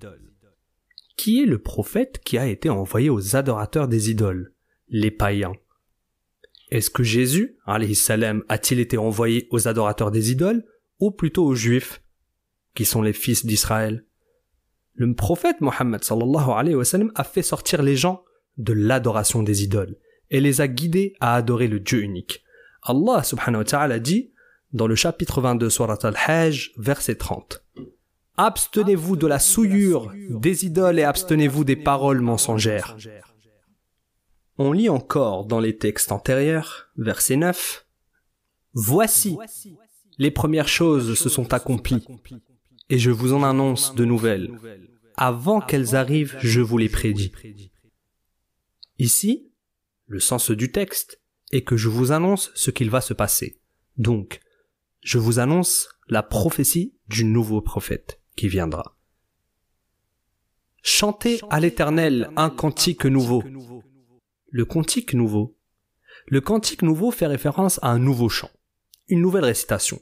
Qui 1.16 1.42
est 1.42 1.47
le 1.47 1.59
prophète 1.59 2.20
qui 2.23 2.37
a 2.37 2.47
été 2.47 2.68
envoyé 2.68 3.09
aux 3.09 3.35
adorateurs 3.37 3.88
des 3.88 4.11
idoles, 4.11 4.52
les 4.88 5.11
païens? 5.11 5.54
Est-ce 6.70 6.90
que 6.90 7.02
Jésus, 7.02 7.56
salam, 7.94 8.44
a-t-il 8.50 8.80
été 8.80 8.99
envoyé 8.99 9.49
aux 9.50 9.66
adorateurs 9.66 10.11
des 10.11 10.30
idoles, 10.30 10.62
ou 10.99 11.11
plutôt 11.11 11.47
aux 11.47 11.54
juifs, 11.54 12.02
qui 12.75 12.85
sont 12.85 13.00
les 13.00 13.14
fils 13.14 13.47
d'Israël? 13.47 14.04
Le 15.00 15.14
prophète 15.14 15.62
Mohammed 15.62 16.04
sallallahu 16.04 16.50
alayhi 16.50 16.75
wa 16.75 16.85
sallam 16.85 17.11
a 17.14 17.25
fait 17.25 17.40
sortir 17.40 17.83
les 17.83 17.97
gens 17.97 18.23
de 18.59 18.75
l'adoration 18.75 19.42
des 19.42 19.64
idoles 19.64 19.97
et 20.28 20.40
les 20.42 20.61
a 20.61 20.69
guidés 20.69 21.14
à 21.21 21.37
adorer 21.37 21.69
le 21.69 21.80
Dieu 21.80 22.02
unique. 22.02 22.45
Allah 22.83 23.25
subhanahu 23.25 23.61
wa 23.61 23.64
ta'ala 23.64 23.99
dit 23.99 24.35
dans 24.75 24.87
le 24.87 24.95
chapitre 24.95 25.40
22 25.40 25.71
surat 25.71 25.99
al-Hajj 26.02 26.73
verset 26.76 27.14
30 27.14 27.64
Abstenez-vous 28.37 29.16
de 29.16 29.26
la 29.26 29.38
souillure 29.38 30.12
des 30.28 30.66
idoles 30.66 30.99
et 30.99 31.04
abstenez-vous 31.04 31.64
des 31.64 31.76
paroles 31.76 32.21
mensongères. 32.21 32.95
On 34.59 34.73
lit 34.73 34.90
encore 34.90 35.47
dans 35.47 35.61
les 35.61 35.78
textes 35.78 36.12
antérieurs, 36.12 36.90
verset 36.99 37.37
9 37.37 37.87
Voici, 38.75 39.38
les 40.19 40.30
premières 40.30 40.69
choses 40.69 41.19
se 41.19 41.30
sont 41.30 41.54
accomplies 41.54 42.07
et 42.90 42.99
je 42.99 43.11
vous 43.11 43.33
en 43.33 43.42
annonce 43.42 43.95
de 43.95 44.04
nouvelles. 44.04 44.50
Avant 45.23 45.61
qu'elles 45.61 45.97
arrivent, 45.97 46.39
je 46.41 46.62
vous 46.62 46.79
les 46.79 46.89
prédis. 46.89 47.31
Ici, 48.99 49.53
le 50.07 50.19
sens 50.19 50.50
du 50.50 50.73
texte 50.73 51.21
est 51.53 51.62
que 51.62 51.77
je 51.77 51.91
vous 51.91 52.11
annonce 52.11 52.50
ce 52.55 52.71
qu'il 52.71 52.89
va 52.89 53.03
se 53.03 53.12
passer. 53.12 53.61
Donc, 53.99 54.41
je 55.03 55.19
vous 55.19 55.39
annonce 55.39 55.91
la 56.09 56.23
prophétie 56.23 56.95
du 57.09 57.27
nouveau 57.27 57.61
prophète 57.61 58.23
qui 58.35 58.49
viendra. 58.49 58.97
Chantez 60.83 61.41
à 61.50 61.61
l'Éternel 61.61 62.31
un 62.37 62.49
cantique 62.49 63.05
nouveau. 63.05 63.45
Le 64.49 64.65
cantique 64.65 65.12
nouveau. 65.12 65.55
Le 66.29 66.41
cantique 66.41 66.81
nouveau 66.81 67.11
fait 67.11 67.27
référence 67.27 67.79
à 67.83 67.89
un 67.89 67.99
nouveau 67.99 68.31
chant, 68.31 68.50
une 69.09 69.21
nouvelle 69.21 69.45
récitation, 69.45 70.00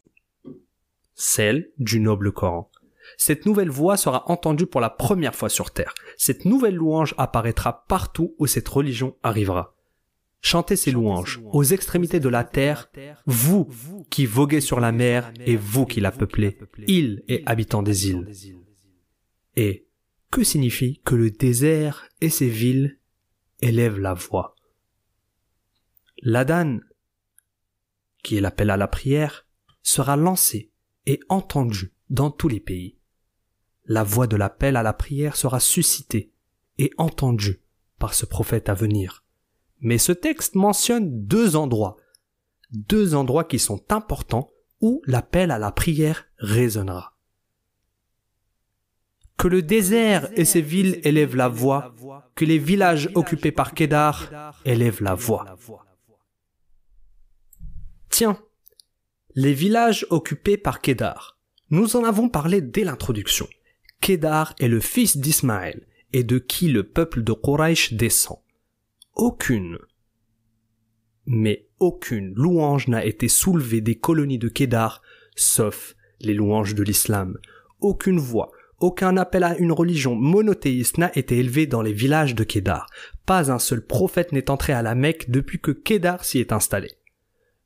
celle 1.16 1.72
du 1.76 1.98
noble 1.98 2.30
Coran. 2.30 2.70
Cette 3.16 3.46
nouvelle 3.46 3.70
voix 3.70 3.96
sera 3.96 4.30
entendue 4.30 4.66
pour 4.66 4.80
la 4.80 4.90
première 4.90 5.34
fois 5.34 5.48
sur 5.48 5.70
terre. 5.70 5.94
Cette 6.16 6.44
nouvelle 6.44 6.74
louange 6.74 7.14
apparaîtra 7.18 7.84
partout 7.88 8.34
où 8.38 8.46
cette 8.46 8.68
religion 8.68 9.16
arrivera. 9.22 9.74
chantez 10.40 10.76
ses 10.76 10.92
louanges 10.92 11.40
aux 11.52 11.64
extrémités 11.64 12.20
de 12.20 12.28
la 12.28 12.44
terre, 12.44 12.90
vous 13.26 13.68
qui 14.10 14.26
voguez 14.26 14.60
sur 14.60 14.80
la 14.80 14.92
mer 14.92 15.32
et 15.44 15.56
vous 15.56 15.86
qui 15.86 16.00
la 16.00 16.12
peuplez, 16.12 16.58
îles 16.86 17.22
et 17.28 17.42
habitants 17.46 17.82
des 17.82 18.08
îles. 18.08 18.28
Et 19.56 19.86
que 20.30 20.44
signifie 20.44 21.00
que 21.04 21.14
le 21.14 21.30
désert 21.30 22.08
et 22.20 22.30
ses 22.30 22.48
villes 22.48 22.98
élèvent 23.60 23.98
la 23.98 24.14
voix? 24.14 24.54
L'Adan, 26.22 26.78
qui 28.22 28.36
est 28.36 28.40
l'appel 28.40 28.70
à 28.70 28.76
la 28.76 28.88
prière, 28.88 29.46
sera 29.82 30.16
lancé 30.16 30.70
et 31.06 31.20
entendu 31.28 31.92
dans 32.10 32.30
tous 32.30 32.48
les 32.48 32.60
pays. 32.60 32.97
La 33.88 34.04
voix 34.04 34.26
de 34.26 34.36
l'appel 34.36 34.76
à 34.76 34.82
la 34.82 34.92
prière 34.92 35.34
sera 35.34 35.60
suscitée 35.60 36.30
et 36.76 36.92
entendue 36.98 37.62
par 37.98 38.12
ce 38.12 38.26
prophète 38.26 38.68
à 38.68 38.74
venir. 38.74 39.24
Mais 39.80 39.96
ce 39.96 40.12
texte 40.12 40.54
mentionne 40.54 41.24
deux 41.26 41.56
endroits, 41.56 41.96
deux 42.70 43.14
endroits 43.14 43.44
qui 43.44 43.58
sont 43.58 43.82
importants 43.90 44.52
où 44.82 45.00
l'appel 45.06 45.50
à 45.50 45.58
la 45.58 45.72
prière 45.72 46.26
résonnera. 46.36 47.16
Que 49.38 49.48
le 49.48 49.62
désert 49.62 50.28
et 50.36 50.44
ses 50.44 50.60
villes 50.60 51.00
élèvent 51.04 51.36
la 51.36 51.48
voix, 51.48 51.94
que 52.34 52.44
les 52.44 52.58
villages 52.58 53.08
occupés 53.14 53.52
par 53.52 53.72
Kédar 53.72 54.60
élèvent 54.66 55.02
la 55.02 55.14
voix. 55.14 55.56
Tiens, 58.10 58.38
les 59.34 59.54
villages 59.54 60.06
occupés 60.10 60.58
par 60.58 60.80
Kédar. 60.80 61.38
Nous 61.70 61.96
en 61.96 62.04
avons 62.04 62.28
parlé 62.28 62.60
dès 62.60 62.84
l'introduction. 62.84 63.48
Kédar 64.00 64.54
est 64.58 64.68
le 64.68 64.80
fils 64.80 65.16
d'Ismaël 65.16 65.86
et 66.12 66.24
de 66.24 66.38
qui 66.38 66.68
le 66.68 66.84
peuple 66.84 67.22
de 67.22 67.32
Quraysh 67.32 67.94
descend. 67.94 68.38
Aucune, 69.14 69.78
mais 71.26 71.66
aucune 71.78 72.32
louange 72.34 72.88
n'a 72.88 73.04
été 73.04 73.28
soulevée 73.28 73.82
des 73.82 73.96
colonies 73.96 74.38
de 74.38 74.48
Kédar, 74.48 75.02
sauf 75.36 75.94
les 76.20 76.32
louanges 76.32 76.74
de 76.74 76.82
l'islam. 76.82 77.36
Aucune 77.80 78.18
voix, 78.18 78.50
aucun 78.80 79.16
appel 79.16 79.44
à 79.44 79.56
une 79.58 79.72
religion 79.72 80.14
monothéiste 80.14 80.98
n'a 80.98 81.16
été 81.18 81.36
élevé 81.38 81.66
dans 81.66 81.82
les 81.82 81.92
villages 81.92 82.34
de 82.34 82.44
Kédar. 82.44 82.86
Pas 83.26 83.52
un 83.52 83.58
seul 83.58 83.84
prophète 83.84 84.32
n'est 84.32 84.50
entré 84.50 84.72
à 84.72 84.82
la 84.82 84.94
Mecque 84.94 85.30
depuis 85.30 85.60
que 85.60 85.70
Kédar 85.70 86.24
s'y 86.24 86.38
est 86.38 86.52
installé. 86.52 86.92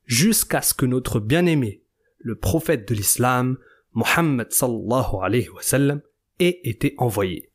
Jusqu'à 0.05 0.61
ce 0.61 0.73
que 0.73 0.85
notre 0.85 1.19
bien-aimé, 1.21 1.83
le 2.19 2.35
prophète 2.35 2.87
de 2.87 2.95
l'islam, 2.95 3.57
Mohammed 3.93 4.51
sallallahu 4.51 5.15
alayhi 5.21 5.49
wa 5.49 5.61
sallam, 5.61 6.01
ait 6.39 6.59
été 6.63 6.95
envoyé. 6.97 7.49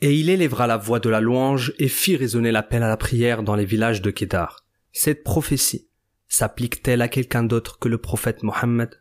Et 0.00 0.18
il 0.18 0.30
élèvera 0.30 0.66
la 0.66 0.76
voix 0.76 0.98
de 0.98 1.08
la 1.08 1.20
louange 1.20 1.72
et 1.78 1.88
fit 1.88 2.16
résonner 2.16 2.50
l'appel 2.50 2.82
à 2.82 2.88
la 2.88 2.96
prière 2.96 3.42
dans 3.42 3.54
les 3.54 3.64
villages 3.64 4.02
de 4.02 4.10
Kédar. 4.10 4.64
Cette 4.92 5.22
prophétie 5.22 5.86
s'applique-t-elle 6.28 7.02
à 7.02 7.08
quelqu'un 7.08 7.44
d'autre 7.44 7.78
que 7.78 7.88
le 7.88 7.98
prophète 7.98 8.42
Mohammed 8.42 9.00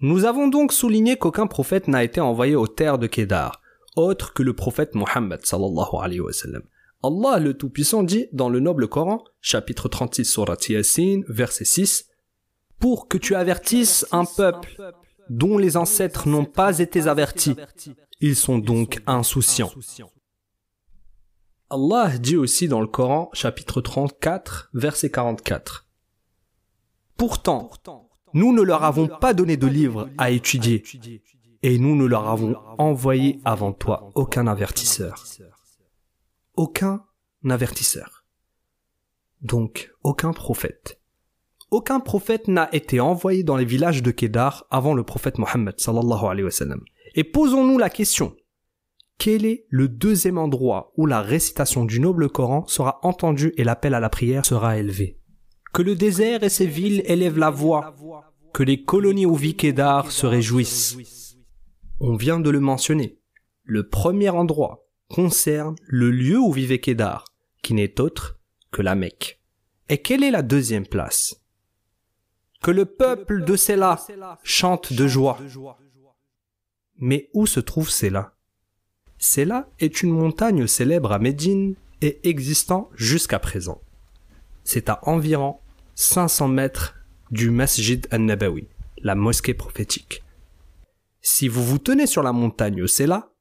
Nous 0.00 0.24
avons 0.24 0.48
donc 0.48 0.72
souligné 0.72 1.16
qu'aucun 1.16 1.46
prophète 1.46 1.88
n'a 1.88 2.02
été 2.02 2.20
envoyé 2.20 2.54
aux 2.56 2.68
terres 2.68 2.98
de 2.98 3.06
Kédar, 3.06 3.60
autre 3.96 4.32
que 4.32 4.42
le 4.42 4.54
prophète 4.54 4.94
Mohammed. 4.94 5.40
Allah 7.02 7.38
le 7.38 7.54
Tout-Puissant 7.54 8.02
dit 8.02 8.28
dans 8.32 8.48
le 8.48 8.60
noble 8.60 8.88
Coran, 8.88 9.24
chapitre 9.40 9.88
36 9.88 10.24
surat 10.24 10.56
Yasin, 10.68 11.22
verset 11.28 11.64
6, 11.64 12.09
Pour 12.80 13.08
que 13.08 13.18
tu 13.18 13.34
avertisses 13.34 14.06
un 14.10 14.24
peuple 14.24 14.94
dont 15.28 15.58
les 15.58 15.76
ancêtres 15.76 16.28
n'ont 16.28 16.44
pas 16.44 16.78
été 16.78 17.06
avertis, 17.06 17.54
ils 18.20 18.36
sont 18.36 18.58
donc 18.58 19.02
insouciants. 19.06 19.70
Allah 21.68 22.18
dit 22.18 22.36
aussi 22.36 22.66
dans 22.66 22.80
le 22.80 22.88
Coran, 22.88 23.30
chapitre 23.32 23.80
34, 23.80 24.70
verset 24.74 25.10
44. 25.10 25.86
Pourtant, 27.16 27.70
nous 28.32 28.52
ne 28.52 28.62
leur 28.62 28.82
avons 28.82 29.06
pas 29.06 29.34
donné 29.34 29.56
de 29.56 29.66
livre 29.66 30.08
à 30.18 30.30
étudier, 30.30 30.82
et 31.62 31.78
nous 31.78 31.94
ne 31.94 32.06
leur 32.06 32.28
avons 32.28 32.56
envoyé 32.78 33.40
avant 33.44 33.72
toi 33.72 34.10
aucun 34.14 34.46
avertisseur. 34.46 35.24
Aucun 36.56 37.04
avertisseur. 37.48 38.24
Donc, 39.42 39.92
aucun 40.02 40.32
prophète. 40.32 40.99
Aucun 41.70 42.00
prophète 42.00 42.48
n'a 42.48 42.68
été 42.74 42.98
envoyé 42.98 43.44
dans 43.44 43.56
les 43.56 43.64
villages 43.64 44.02
de 44.02 44.10
Kedar 44.10 44.66
avant 44.70 44.92
le 44.92 45.04
prophète 45.04 45.38
Mohammed 45.38 45.78
sallallahu 45.78 46.24
alayhi 46.24 46.44
wa. 46.44 46.76
Et 47.14 47.22
posons-nous 47.22 47.78
la 47.78 47.90
question, 47.90 48.34
quel 49.18 49.44
est 49.44 49.66
le 49.68 49.86
deuxième 49.86 50.38
endroit 50.38 50.92
où 50.96 51.06
la 51.06 51.22
récitation 51.22 51.84
du 51.84 52.00
noble 52.00 52.28
Coran 52.28 52.66
sera 52.66 52.98
entendue 53.02 53.52
et 53.56 53.64
l'appel 53.64 53.94
à 53.94 54.00
la 54.00 54.08
prière 54.08 54.44
sera 54.44 54.78
élevé? 54.78 55.18
Que 55.72 55.82
le 55.82 55.94
désert 55.94 56.42
et 56.42 56.48
ses 56.48 56.66
villes 56.66 57.02
élèvent 57.04 57.38
la 57.38 57.50
voix, 57.50 57.94
que 58.52 58.64
les 58.64 58.82
colonies 58.82 59.26
où 59.26 59.36
vit 59.36 59.54
Kédar 59.54 60.10
se 60.10 60.26
réjouissent. 60.26 61.36
On 62.00 62.16
vient 62.16 62.40
de 62.40 62.50
le 62.50 62.60
mentionner. 62.60 63.20
Le 63.62 63.86
premier 63.86 64.30
endroit 64.30 64.88
concerne 65.08 65.76
le 65.86 66.10
lieu 66.10 66.38
où 66.38 66.50
vivait 66.50 66.80
Kédar, 66.80 67.26
qui 67.62 67.74
n'est 67.74 68.00
autre 68.00 68.40
que 68.72 68.82
la 68.82 68.96
Mecque. 68.96 69.40
Et 69.88 69.98
quelle 69.98 70.24
est 70.24 70.32
la 70.32 70.42
deuxième 70.42 70.86
place? 70.86 71.40
Que 72.62 72.70
le 72.70 72.84
peuple 72.84 73.44
de 73.44 73.56
Séla 73.56 73.98
chante 74.42 74.92
de 74.92 75.06
joie. 75.08 75.38
Mais 76.98 77.30
où 77.32 77.46
se 77.46 77.60
trouve 77.60 77.88
Séla 77.88 78.34
Séla 79.18 79.68
est 79.78 80.02
une 80.02 80.10
montagne 80.10 80.66
célèbre 80.66 81.12
à 81.12 81.18
Médine 81.18 81.74
et 82.02 82.20
existant 82.28 82.90
jusqu'à 82.94 83.38
présent. 83.38 83.80
C'est 84.62 84.90
à 84.90 85.00
environ 85.02 85.58
500 85.94 86.48
mètres 86.48 86.96
du 87.30 87.50
Masjid 87.50 88.06
al-Nabawi, 88.10 88.68
la 88.98 89.14
mosquée 89.14 89.54
prophétique. 89.54 90.22
Si 91.22 91.48
vous 91.48 91.64
vous 91.64 91.78
tenez 91.78 92.06
sur 92.06 92.22
la 92.22 92.32
montagne 92.32 92.86
Séla, 92.86 93.32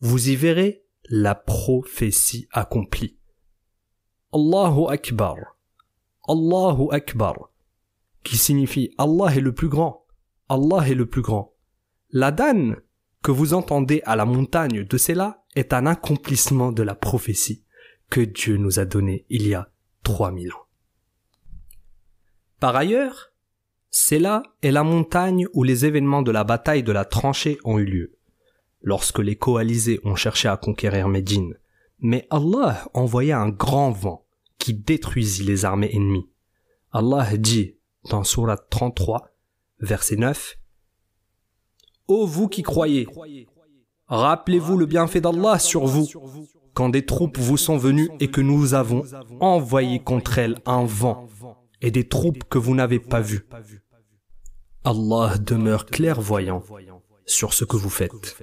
vous 0.00 0.28
y 0.28 0.36
verrez 0.36 0.84
la 1.08 1.34
prophétie 1.34 2.48
accomplie. 2.52 3.16
Allahu 4.32 4.88
Akbar. 4.90 5.36
Allahu 6.28 6.88
Akbar. 6.90 7.50
Qui 8.26 8.38
signifie 8.38 8.92
Allah 8.98 9.36
est 9.36 9.40
le 9.40 9.54
plus 9.54 9.68
grand. 9.68 10.04
Allah 10.48 10.88
est 10.88 10.96
le 10.96 11.06
plus 11.06 11.22
grand. 11.22 11.54
La 12.10 12.32
danne 12.32 12.74
que 13.22 13.30
vous 13.30 13.54
entendez 13.54 14.02
à 14.04 14.16
la 14.16 14.24
montagne 14.24 14.82
de 14.82 14.98
Séla 14.98 15.44
est 15.54 15.72
un 15.72 15.86
accomplissement 15.86 16.72
de 16.72 16.82
la 16.82 16.96
prophétie 16.96 17.62
que 18.10 18.20
Dieu 18.20 18.56
nous 18.56 18.80
a 18.80 18.84
donnée 18.84 19.26
il 19.30 19.46
y 19.46 19.54
a 19.54 19.70
3000 20.02 20.52
ans. 20.54 20.66
Par 22.58 22.74
ailleurs, 22.74 23.32
Séla 23.90 24.42
est 24.60 24.72
la 24.72 24.82
montagne 24.82 25.46
où 25.52 25.62
les 25.62 25.86
événements 25.86 26.22
de 26.22 26.32
la 26.32 26.42
bataille 26.42 26.82
de 26.82 26.90
la 26.90 27.04
tranchée 27.04 27.58
ont 27.62 27.78
eu 27.78 27.84
lieu, 27.84 28.18
lorsque 28.82 29.20
les 29.20 29.36
coalisés 29.36 30.00
ont 30.02 30.16
cherché 30.16 30.48
à 30.48 30.56
conquérir 30.56 31.06
Médine. 31.06 31.54
Mais 32.00 32.26
Allah 32.30 32.88
envoya 32.92 33.38
un 33.38 33.50
grand 33.50 33.92
vent 33.92 34.26
qui 34.58 34.74
détruisit 34.74 35.44
les 35.44 35.64
armées 35.64 35.94
ennemies. 35.94 36.28
Allah 36.90 37.36
dit 37.36 37.75
dans 38.10 38.24
Surat 38.24 38.56
33, 38.56 39.30
verset 39.80 40.16
9, 40.16 40.58
Ô 42.08 42.26
vous 42.26 42.48
qui 42.48 42.62
croyez, 42.62 43.08
rappelez-vous 44.06 44.76
le 44.76 44.86
bienfait 44.86 45.20
d'Allah 45.20 45.58
sur 45.58 45.86
vous, 45.86 46.06
quand 46.74 46.88
des 46.88 47.04
troupes 47.04 47.38
vous 47.38 47.56
sont 47.56 47.78
venues 47.78 48.10
et 48.20 48.30
que 48.30 48.40
nous 48.40 48.74
avons 48.74 49.02
envoyé 49.40 49.98
contre 49.98 50.38
elles 50.38 50.58
un 50.66 50.84
vent 50.84 51.26
et 51.80 51.90
des 51.90 52.06
troupes 52.06 52.44
que 52.44 52.58
vous 52.58 52.74
n'avez 52.74 53.00
pas 53.00 53.20
vues. 53.20 53.46
Allah 54.84 55.36
demeure 55.38 55.86
clairvoyant 55.86 56.62
sur 57.24 57.54
ce 57.54 57.64
que 57.64 57.76
vous 57.76 57.90
faites. 57.90 58.38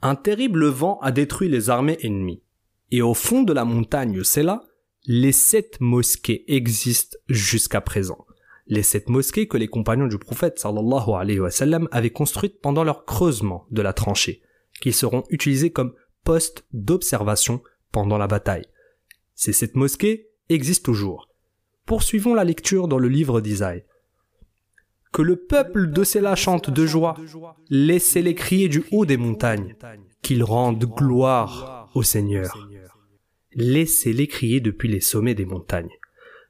Un 0.00 0.14
terrible 0.14 0.66
vent 0.66 0.98
a 1.00 1.12
détruit 1.12 1.48
les 1.48 1.70
armées 1.70 1.98
ennemies. 2.02 2.42
Et 2.90 3.02
au 3.02 3.12
fond 3.12 3.42
de 3.42 3.52
la 3.52 3.66
montagne 3.66 4.22
c'est 4.24 4.42
là, 4.42 4.62
les 5.08 5.32
sept 5.32 5.80
mosquées 5.80 6.44
existent 6.46 7.18
jusqu'à 7.28 7.80
présent 7.80 8.24
les 8.68 8.82
sept 8.82 9.08
mosquées 9.08 9.48
que 9.48 9.56
les 9.56 9.66
compagnons 9.68 10.06
du 10.06 10.18
prophète 10.18 10.58
sallallahu 10.58 11.10
alayhi 11.18 11.40
wa 11.40 11.50
sallam 11.50 11.88
avaient 11.90 12.10
construites 12.10 12.60
pendant 12.60 12.84
leur 12.84 13.04
creusement 13.04 13.66
de 13.70 13.82
la 13.82 13.92
tranchée, 13.92 14.42
qui 14.80 14.92
seront 14.92 15.24
utilisées 15.30 15.70
comme 15.70 15.94
postes 16.22 16.66
d'observation 16.72 17.62
pendant 17.90 18.18
la 18.18 18.26
bataille. 18.26 18.66
Ces 19.34 19.52
sept 19.52 19.74
mosquées 19.74 20.28
existent 20.50 20.84
toujours. 20.84 21.28
Poursuivons 21.86 22.34
la 22.34 22.44
lecture 22.44 22.88
dans 22.88 22.98
le 22.98 23.08
livre 23.08 23.40
d'Isaïe. 23.40 23.84
Que 25.12 25.22
le 25.22 25.36
peuple 25.36 25.90
de 25.90 26.04
Séla 26.04 26.36
chante 26.36 26.68
de 26.68 26.84
joie, 26.84 27.16
laissez-les 27.70 28.34
crier 28.34 28.68
du 28.68 28.84
haut 28.92 29.06
des 29.06 29.16
montagnes, 29.16 29.74
qu'ils 30.20 30.44
rendent 30.44 30.84
gloire 30.84 31.88
au 31.94 32.02
Seigneur. 32.02 32.67
Laissez-les 33.54 34.26
crier 34.26 34.60
depuis 34.60 34.88
les 34.88 35.00
sommets 35.00 35.34
des 35.34 35.46
montagnes. 35.46 35.90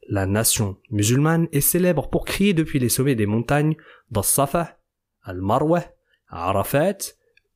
La 0.09 0.27
nation 0.27 0.77
musulmane 0.91 1.49
est 1.53 1.61
célèbre 1.61 2.09
pour 2.09 2.25
crier 2.25 2.55
depuis 2.55 2.79
les 2.79 2.89
sommets 2.89 3.15
des 3.15 3.27
montagnes 3.27 3.77
dans 4.11 4.23
Safa, 4.23 4.79
Al-Marwa, 5.23 5.85
Arafat 6.29 6.99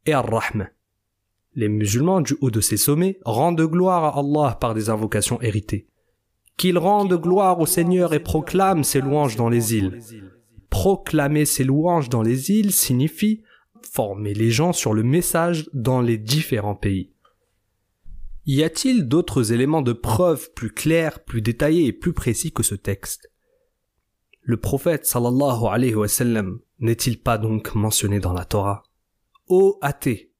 et 0.07 0.13
Ar-Rahma. 0.13 0.69
Les 1.55 1.69
musulmans 1.69 2.21
du 2.21 2.37
haut 2.41 2.51
de 2.51 2.61
ces 2.61 2.77
sommets 2.77 3.19
rendent 3.25 3.61
gloire 3.61 4.05
à 4.05 4.19
Allah 4.19 4.57
par 4.61 4.75
des 4.75 4.91
invocations 4.91 5.41
héritées. 5.41 5.87
Qu'ils 6.57 6.79
rendent 6.79 7.21
gloire 7.21 7.59
au 7.61 7.67
Seigneur 7.67 8.15
et 8.15 8.21
proclament 8.21 8.85
ses 8.85 9.01
louanges 9.01 9.37
dans 9.37 9.49
les 9.49 9.75
îles. 9.75 10.01
Proclamer 10.71 11.45
ses 11.45 11.65
louanges 11.65 12.09
dans 12.09 12.23
les 12.23 12.51
îles 12.51 12.73
signifie 12.73 13.43
former 13.91 14.33
les 14.33 14.51
gens 14.51 14.73
sur 14.73 14.95
le 14.95 15.03
message 15.03 15.69
dans 15.75 16.01
les 16.01 16.17
différents 16.17 16.75
pays. 16.75 17.11
Y 18.45 18.65
a-t-il 18.65 19.07
d'autres 19.07 19.53
éléments 19.53 19.83
de 19.83 19.93
preuve 19.93 20.53
plus 20.53 20.73
clairs, 20.73 21.21
plus 21.25 21.43
détaillés 21.43 21.87
et 21.87 21.93
plus 21.93 22.13
précis 22.13 22.53
que 22.53 22.63
ce 22.63 22.75
texte? 22.75 23.31
Le 24.41 24.57
prophète 24.57 25.07
sallallahu 25.07 25.67
alayhi 25.71 25.95
wa 25.95 26.07
n'est-il 26.81 27.21
pas 27.21 27.39
donc 27.39 27.77
mentionné 27.77 28.19
dans 28.19 28.33
la 28.33 28.45
Torah? 28.45 28.83
Ô 29.47 29.79
athées, 29.81 30.33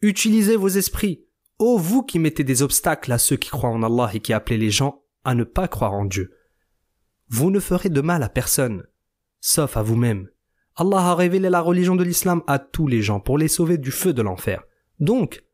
utilisez 0.00 0.56
vos 0.56 0.68
esprits. 0.68 1.24
Ô 1.60 1.78
vous 1.78 2.02
qui 2.02 2.18
mettez 2.18 2.42
des 2.42 2.62
obstacles 2.62 3.12
à 3.12 3.18
ceux 3.18 3.36
qui 3.36 3.50
croient 3.50 3.70
en 3.70 3.84
Allah 3.84 4.10
et 4.12 4.18
qui 4.18 4.32
appelez 4.32 4.58
les 4.58 4.70
gens 4.70 5.04
à 5.22 5.36
ne 5.36 5.44
pas 5.44 5.68
croire 5.68 5.92
en 5.92 6.04
Dieu. 6.04 6.32
Vous 7.28 7.52
ne 7.52 7.60
ferez 7.60 7.88
de 7.88 8.00
mal 8.00 8.24
à 8.24 8.28
personne, 8.28 8.84
sauf 9.40 9.76
à 9.76 9.82
vous-même. 9.82 10.28
Allah 10.74 11.10
a 11.10 11.14
révélé 11.14 11.48
la 11.50 11.60
religion 11.60 11.94
de 11.94 12.02
l'islam 12.02 12.42
à 12.48 12.58
tous 12.58 12.88
les 12.88 13.02
gens 13.02 13.20
pour 13.20 13.38
les 13.38 13.46
sauver 13.46 13.78
du 13.78 13.92
feu 13.92 14.12
de 14.12 14.22
l'enfer. 14.22 14.64
Donc, 14.98 15.44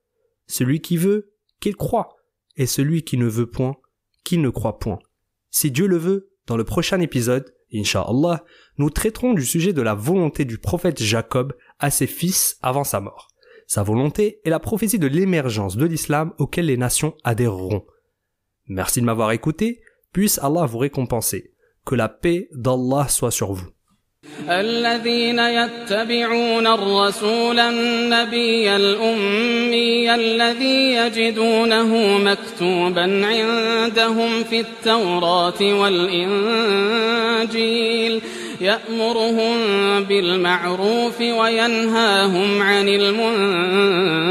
celui 0.47 0.81
qui 0.81 0.97
veut, 0.97 1.30
qu'il 1.61 1.77
croit, 1.77 2.17
et 2.57 2.67
celui 2.67 3.05
qui 3.05 3.17
ne 3.17 3.27
veut 3.27 3.49
point, 3.49 3.77
qu'il 4.25 4.41
ne 4.41 4.51
croit 4.51 4.79
point. 4.79 4.99
Si 5.51 5.71
Dieu 5.71 5.87
le 5.87 5.97
veut, 5.97 6.31
dans 6.47 6.57
le 6.57 6.65
prochain 6.65 7.01
épisode, 7.01 7.55
Inch'Allah, 7.73 8.45
nous 8.79 8.91
traiterons 8.91 9.35
du 9.35 9.45
sujet 9.45 9.73
de 9.73 9.83
la 9.83 9.95
volonté 9.95 10.45
du 10.45 10.59
prophète 10.59 11.03
Jacob 11.03 11.55
à 11.79 11.91
ses 11.91 12.07
fils 12.07 12.59
avant 12.63 12.85
sa 12.85 13.01
mort. 13.01 13.29
Sa 13.67 13.83
volonté 13.83 14.41
est 14.45 14.51
la 14.51 14.59
prophétie 14.59 14.99
de 14.99 15.07
l'émergence 15.07 15.77
de 15.77 15.87
l'islam 15.87 16.33
auquel 16.39 16.67
les 16.67 16.77
nations 16.77 17.15
adhéreront. 17.23 17.87
Merci 18.67 19.01
de 19.01 19.07
m'avoir 19.07 19.31
écouté, 19.31 19.81
puisse 20.13 20.39
Allah 20.39 20.67
vous 20.67 20.79
récompenser. 20.79 21.55
Que 21.85 21.95
la 21.95 22.09
paix 22.09 22.49
d'Allah 22.53 23.07
soit 23.09 23.31
sur 23.31 23.53
vous. 23.53 23.71
الذين 24.51 25.39
يتبعون 25.39 26.67
الرسول 26.67 27.59
النبي 27.59 28.77
الأمي 28.77 30.15
الذي 30.15 30.93
يجدونه 30.95 32.19
مكتوبا 32.19 33.27
عندهم 33.27 34.45
في 34.45 34.61
التوراة 34.61 35.63
والإنجيل 35.81 36.21
يأمرهم 38.61 39.55
بالمعروف 40.05 41.21
وينهاهم 41.21 42.63
عن 42.63 42.89
المنكر 42.89 44.25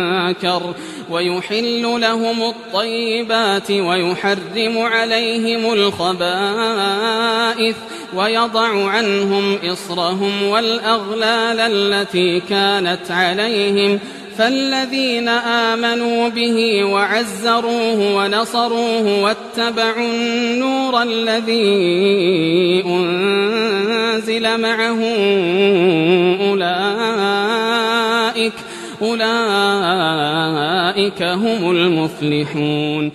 ويحل 1.09 2.01
لهم 2.01 2.43
الطيبات 2.43 3.71
ويحرم 3.71 4.77
عليهم 4.77 5.73
الخبائث 5.73 7.19
ويضع 8.15 8.89
عنهم 8.89 9.57
إصرهم 9.63 10.43
والأغلال 10.43 11.59
التي 11.59 12.39
كانت 12.39 13.11
عليهم 13.11 13.99
فالذين 14.39 15.27
آمنوا 15.27 16.29
به 16.29 16.83
وعزروه 16.83 18.15
ونصروه 18.15 19.23
واتبعوا 19.23 20.11
النور 20.11 21.03
الذي 21.03 22.83
أنزل 22.85 24.61
معه 24.61 24.99
أولئك 26.49 28.53
أولئك 29.01 29.23
هم 31.23 31.71
المفلحون. 31.71 33.11